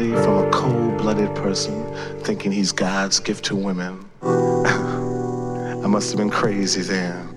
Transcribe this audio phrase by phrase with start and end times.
[0.00, 1.84] directly from a cold blooded person
[2.20, 4.04] thinking he's God's gift to women.
[4.22, 7.29] I must have been crazy then.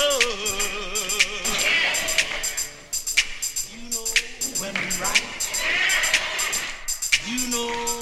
[0.00, 0.06] You
[3.90, 4.06] know
[4.60, 5.44] when we write.
[7.26, 7.99] You know.